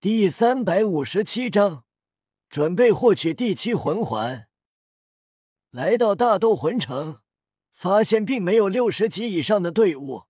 [0.00, 1.82] 第三百五十七章，
[2.48, 4.46] 准备获取第七魂环。
[5.70, 7.18] 来到大斗魂城，
[7.72, 10.26] 发现并没有六十级以上的队伍，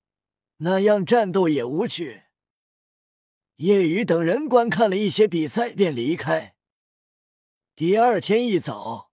[0.56, 2.22] 那样战斗也无趣。
[3.56, 6.54] 叶雨等人观看了一些比赛，便离开。
[7.76, 9.10] 第二天一早，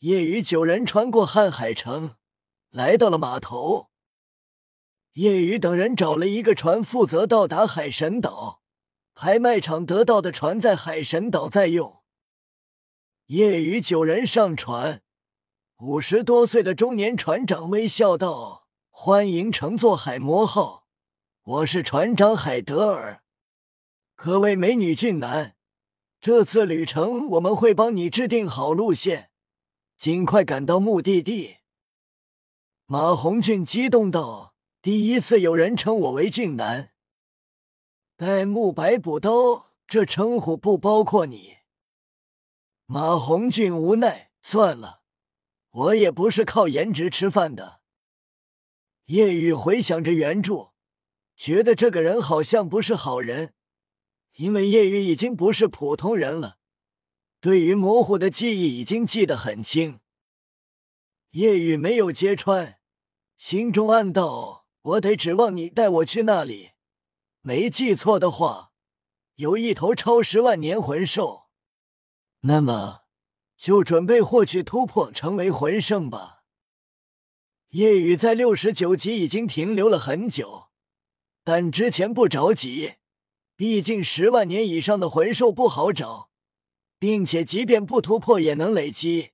[0.00, 2.16] 叶雨九人穿过瀚海城，
[2.68, 3.88] 来到了码头。
[5.14, 8.60] 叶雨等人找了一个船，负责到达海神岛。
[9.14, 12.02] 拍卖场得到的船在海神岛在用。
[13.26, 15.02] 夜雨九人上船，
[15.78, 20.88] 五十多岁的中年船长微笑道：“欢迎乘坐海魔号，
[21.44, 23.22] 我是船长海德尔。
[24.16, 25.54] 各位美女俊男，
[26.20, 29.30] 这次旅程我们会帮你制定好路线，
[29.96, 31.58] 尽快赶到目的地。”
[32.86, 36.90] 马红俊激动道：“第一次有人称我为俊男。”
[38.16, 41.56] 戴沐白补刀，这称呼不包括你。
[42.86, 45.02] 马红俊无奈，算了，
[45.70, 47.80] 我也不是靠颜值吃饭的。
[49.06, 50.74] 夜雨回想着原著，
[51.36, 53.52] 觉得这个人好像不是好人，
[54.34, 56.58] 因为夜雨已经不是普通人了，
[57.40, 59.98] 对于模糊的记忆已经记得很清。
[61.30, 62.78] 夜雨没有揭穿，
[63.36, 66.73] 心中暗道：我得指望你带我去那里。
[67.46, 68.72] 没记错的话，
[69.34, 71.48] 有一头超十万年魂兽，
[72.40, 73.02] 那么
[73.58, 76.44] 就准备获取突破，成为魂圣吧。
[77.72, 80.68] 夜雨在六十九级已经停留了很久，
[81.44, 82.94] 但之前不着急，
[83.56, 86.30] 毕竟十万年以上的魂兽不好找，
[86.98, 89.32] 并且即便不突破也能累积，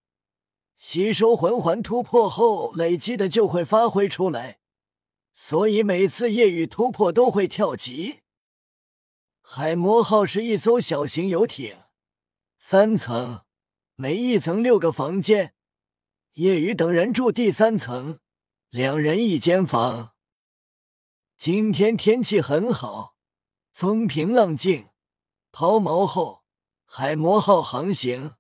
[0.77, 4.60] 吸收魂环突破后累积的就会发挥出来。
[5.43, 8.21] 所以每次夜雨突破都会跳级。
[9.41, 11.85] 海魔号是一艘小型游艇，
[12.59, 13.47] 三层，
[13.95, 15.55] 每一层六个房间。
[16.35, 18.21] 夜雨等人住第三层，
[18.69, 20.13] 两人一间房。
[21.39, 23.17] 今天天气很好，
[23.73, 24.91] 风平浪静。
[25.51, 26.45] 抛锚后，
[26.85, 28.35] 海魔号航行，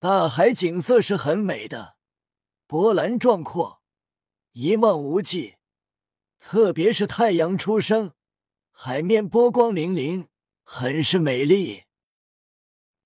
[0.00, 1.98] 大海景色是很美的，
[2.66, 3.82] 波澜壮阔，
[4.52, 5.55] 一望无际。
[6.38, 8.12] 特别是太阳初升，
[8.70, 10.26] 海面波光粼粼，
[10.62, 11.84] 很是美丽。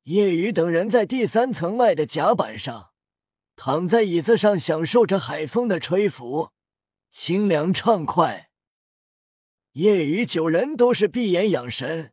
[0.04, 2.90] 夜雨等人在第三层外的甲板上，
[3.56, 6.50] 躺在椅子上，享受着海风的吹拂，
[7.10, 8.50] 清凉畅快。
[9.72, 12.12] 夜雨九人都是闭眼养神。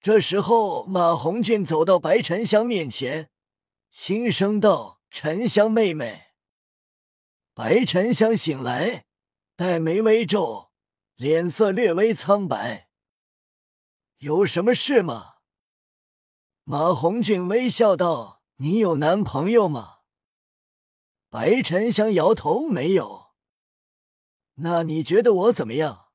[0.00, 3.30] 这时候，马红俊走到白沉香面前，
[3.90, 6.24] 轻声道：“沉香妹妹。”
[7.54, 9.04] 白沉香醒来。
[9.54, 10.72] 黛眉微皱，
[11.14, 12.88] 脸色略微苍白。
[14.18, 15.34] 有什么事吗？
[16.64, 19.98] 马红俊微笑道：“你有男朋友吗？”
[21.28, 23.32] 白沉香摇头：“没有。”
[24.56, 26.08] 那你觉得我怎么样？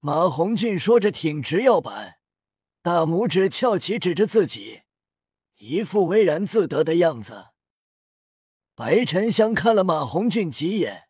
[0.00, 2.18] 马红俊说着，挺直腰板，
[2.82, 4.82] 大拇指翘起，指着自己，
[5.56, 7.48] 一副巍然自得的样子。
[8.74, 11.07] 白沉香看了马红俊几眼。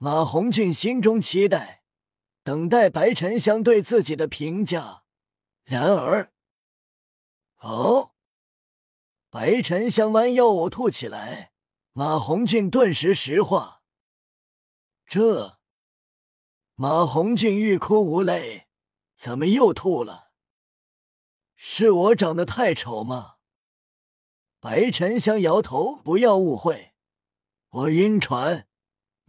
[0.00, 1.82] 马红俊心中期待，
[2.44, 5.02] 等待白沉香对自己的评价。
[5.64, 6.32] 然而，
[7.56, 8.12] 哦，
[9.28, 11.52] 白沉香弯腰呕吐起来。
[11.90, 13.82] 马红俊顿时石化。
[15.04, 15.58] 这，
[16.76, 18.68] 马红俊欲哭无泪，
[19.16, 20.30] 怎么又吐了？
[21.56, 23.38] 是我长得太丑吗？
[24.60, 26.94] 白沉香摇头，不要误会，
[27.70, 28.67] 我晕船。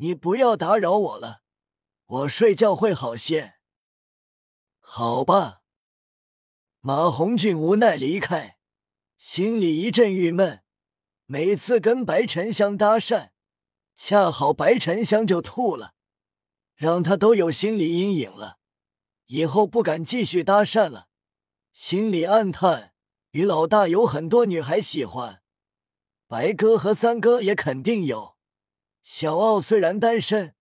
[0.01, 1.41] 你不要打扰我了，
[2.05, 3.55] 我睡觉会好些。
[4.79, 5.61] 好吧。
[6.79, 8.57] 马红俊无奈离开，
[9.17, 10.63] 心里一阵郁闷。
[11.25, 13.31] 每次跟白沉香搭讪，
[13.97, 15.95] 恰好白沉香就吐了，
[16.75, 18.59] 让他都有心理阴影了，
[19.25, 21.09] 以后不敢继续搭讪了。
[21.73, 22.93] 心里暗叹：
[23.31, 25.43] 于老大有很多女孩喜欢，
[26.25, 28.38] 白哥和三哥也肯定有。
[29.01, 30.55] 小奥虽然单身，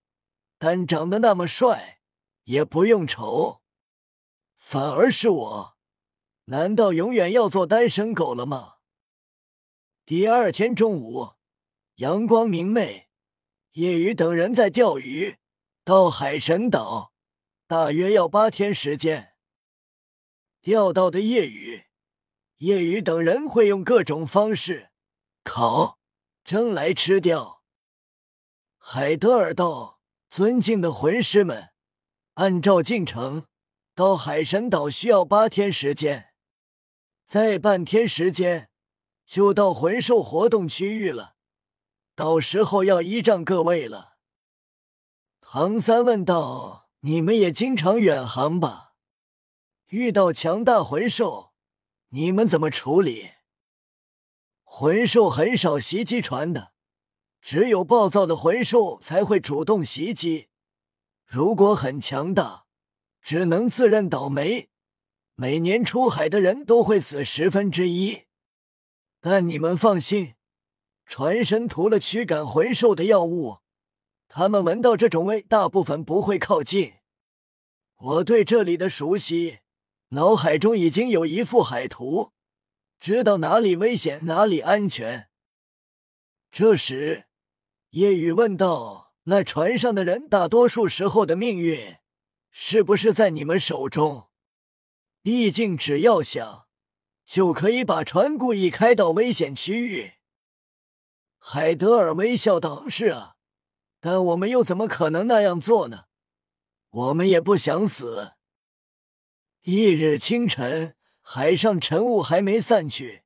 [0.59, 2.01] 但长得那么帅，
[2.45, 3.63] 也不用愁。
[4.57, 5.77] 反而是我，
[6.47, 8.77] 难道永远要做单身狗了吗？
[10.05, 11.35] 第二天中午，
[11.97, 13.09] 阳光明媚，
[13.73, 15.37] 叶雨等人在钓鱼。
[15.85, 17.15] 到海神岛
[17.67, 19.35] 大约要八天时间。
[20.61, 21.85] 钓到的夜雨，
[22.59, 24.91] 夜雨等人会用各种方式
[25.45, 25.99] 烤、
[26.45, 27.58] 蒸来吃掉。
[28.91, 30.01] 海德尔道
[30.33, 31.73] ：“尊敬的魂师们，
[32.37, 33.45] 按照进程，
[33.95, 36.33] 到海神岛需要八天时间，
[37.27, 38.71] 再半天时间
[39.27, 41.35] 就到魂兽活动区域了。
[42.15, 44.15] 到时候要依仗各位了。”
[45.43, 48.95] 唐三问道：“你们也经常远航吧？
[49.89, 51.53] 遇到强大魂兽，
[52.09, 53.33] 你们怎么处理？”
[54.65, 56.73] 魂兽很少袭击船的，
[57.51, 60.49] 只有暴躁的魂兽才会主动袭击。
[61.25, 62.67] 如果很强大，
[63.23, 64.69] 只能自认倒霉。
[65.35, 68.25] 每年出海的人都会死十分之一。
[69.23, 70.35] 但你们放心，
[71.07, 73.61] 船身涂了驱赶魂兽的药物。
[74.29, 76.97] 他们闻到这种味，大部分不会靠近。
[77.97, 79.61] 我对这里的熟悉，
[80.09, 82.33] 脑海中已经有一幅海图，
[83.01, 85.31] 知道哪里危险，哪里安全。
[86.51, 87.25] 这时，
[87.91, 91.97] 夜雨问道：“那船上的人，大多数时候的命运，
[92.51, 94.29] 是不是在你们手中？
[95.23, 96.67] 毕竟，只要想，
[97.25, 100.13] 就可以把船故意开到危险区域。”
[101.41, 103.37] 海德尔微笑道：“是啊。”
[104.01, 106.05] 但我们又怎么可能那样做呢？
[106.91, 108.35] 我们也不想死。
[109.63, 113.25] 翌日清晨，海上晨雾还没散去，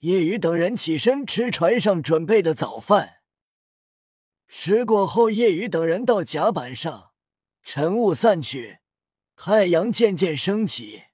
[0.00, 3.20] 夜雨等人起身吃船上准备的早饭。
[4.48, 7.12] 吃过后，叶雨等人到甲板上，
[7.62, 8.78] 晨雾散去，
[9.36, 11.04] 太阳渐渐升起。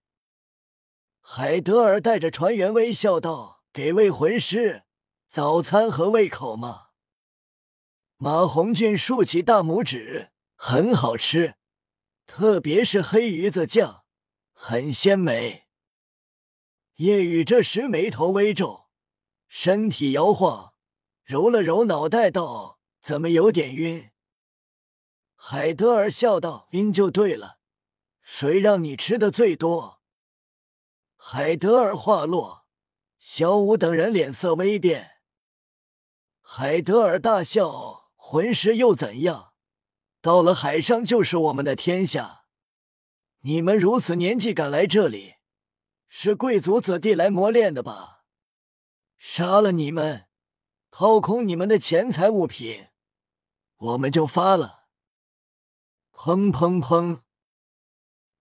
[1.20, 4.82] 海德尔带着船员微笑道：“给位魂师
[5.28, 6.88] 早餐和胃口吗？”
[8.18, 11.54] 马红俊竖起大拇指，很好吃，
[12.26, 14.04] 特别是黑鱼子酱，
[14.52, 15.68] 很鲜美。
[16.96, 18.88] 叶雨这时眉头微皱，
[19.48, 20.74] 身体摇晃，
[21.24, 24.10] 揉了揉脑袋，道：“怎么有点晕？”
[25.34, 27.58] 海德尔笑道：“晕就对了，
[28.22, 30.00] 谁让你吃的最多？”
[31.16, 32.66] 海德尔话落，
[33.18, 35.18] 小五等人脸色微变。
[36.40, 37.98] 海德尔大笑。
[38.22, 39.54] 魂师又怎样？
[40.20, 42.44] 到了海上就是我们的天下。
[43.40, 45.34] 你们如此年纪敢来这里，
[46.06, 48.26] 是贵族子弟来磨练的吧？
[49.18, 50.28] 杀了你们，
[50.92, 52.89] 掏空你们的钱财物品，
[53.80, 54.84] 我们就发了。
[56.12, 57.22] 砰砰砰！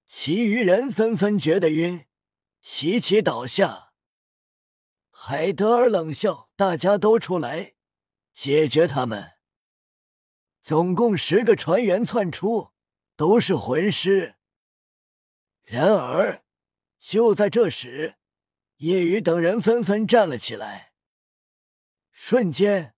[0.06, 2.08] 其余人纷纷觉得晕，
[2.62, 3.94] 齐齐倒下。
[5.10, 7.76] 海德尔冷笑：“大家都出来，
[8.34, 9.34] 解决他们。”
[10.62, 12.72] 总共十个船员窜出，
[13.16, 14.36] 都是魂师。
[15.64, 16.44] 然而，
[17.00, 18.18] 就在这时，
[18.78, 20.94] 叶雨等人纷纷站了起来。
[22.12, 22.94] 瞬间，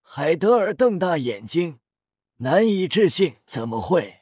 [0.00, 1.80] 海德尔瞪大眼睛，
[2.44, 4.20] 难以置信：“怎么会？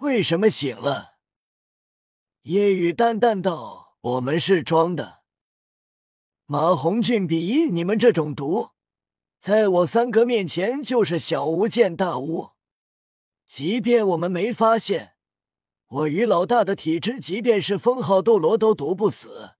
[0.00, 1.14] 为什么醒了？”
[2.42, 5.20] 夜雨淡淡道：“我们是装的。”
[6.46, 8.70] 马红俊鄙夷你们这种毒。
[9.40, 12.50] 在我三哥面前就是小巫见大巫，
[13.46, 15.14] 即便我们没发现，
[15.86, 19.52] 我于老大的体质，即便是封号斗罗都毒不死，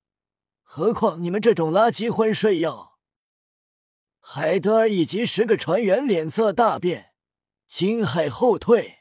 [0.62, 2.98] 何况你们这种垃圾昏睡药？
[4.18, 7.13] 海德尔以及十个船员脸色大变，
[7.66, 8.98] 惊骇后退。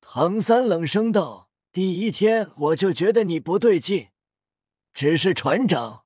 [0.00, 4.08] 唐三冷声道：“第一天我就觉得你不对劲，
[4.92, 6.04] 只是船长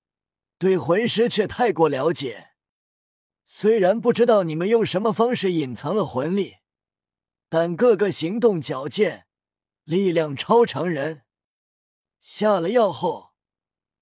[0.58, 2.50] 对魂师却太过了解。”
[3.44, 6.56] 虽然不知道你们用什么方式隐藏了魂力，
[7.48, 9.26] 但个个行动矫健，
[9.84, 11.24] 力量超常人。
[12.18, 13.34] 下了药后，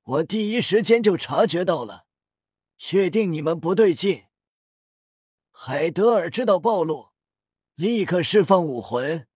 [0.02, 2.06] 我第一时间就察觉到了，
[2.78, 4.26] 确定你们不对劲。
[5.50, 7.09] 海德尔知道暴露，
[7.80, 9.26] 立刻释放武魂，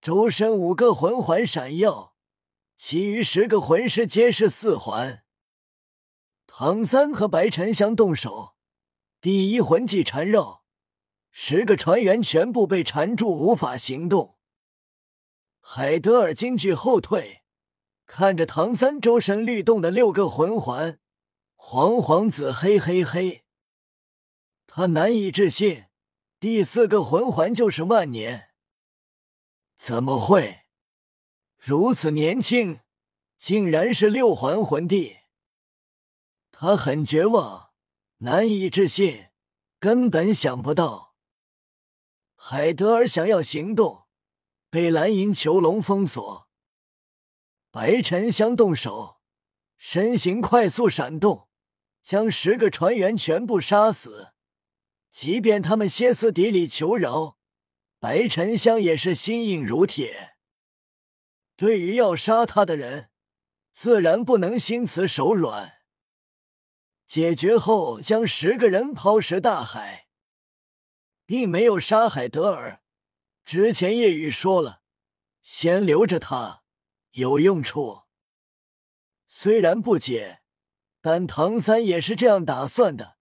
[0.00, 2.16] 周身五个魂环闪耀，
[2.78, 5.22] 其余十个魂师皆是四环。
[6.46, 8.54] 唐三和白沉香动手。
[9.20, 10.64] 第一魂技缠绕，
[11.30, 14.38] 十个船员全部被缠住，无法行动。
[15.60, 17.42] 海德尔惊惧后退，
[18.06, 20.98] 看着唐三周身律动的六个魂环，
[21.54, 23.44] 黄黄紫黑黑黑，
[24.66, 25.84] 他难以置信，
[26.44, 28.50] 第四个魂环就是万年，
[29.78, 30.64] 怎么会
[31.56, 32.80] 如此年轻，
[33.38, 35.20] 竟然是六环魂帝？
[36.52, 37.70] 他很绝望。
[38.18, 39.28] 难以置信，
[39.80, 41.14] 根本想不到。
[42.34, 44.04] 海德尔想要行动，
[44.68, 46.46] 被蓝银囚笼封锁。
[47.70, 49.22] 白沉香动手，
[49.78, 51.48] 身形快速闪动，
[52.02, 54.33] 将十个船员全部杀死。
[55.14, 57.38] 即便他们歇斯底里求饶，
[58.00, 60.34] 白沉香也是心硬如铁。
[61.54, 63.10] 对于要杀他的人，
[63.72, 65.74] 自然不能心慈手软。
[67.06, 70.08] 解决后，将十个人抛尸大海，
[71.24, 72.82] 并没有杀海德尔。
[73.44, 74.82] 之前夜雨说了，
[75.42, 76.64] 先留着他
[77.12, 78.02] 有用处。
[79.28, 80.40] 虽然不解，
[81.00, 83.13] 但唐三也是这样打算的。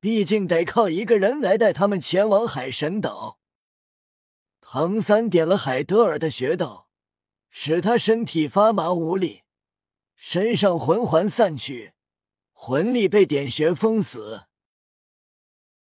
[0.00, 3.38] 毕竟得靠一个人来带他们前往海神岛。
[4.60, 6.88] 唐三点了海德尔的穴道，
[7.50, 9.42] 使他身体发麻无力，
[10.14, 11.94] 身上魂环散去，
[12.52, 14.47] 魂力被点穴封死。